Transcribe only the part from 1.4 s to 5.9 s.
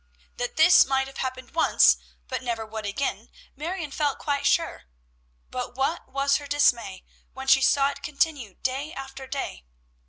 once, but never would again, Marion felt quite sure; but